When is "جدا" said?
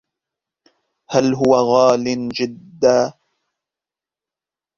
2.37-2.99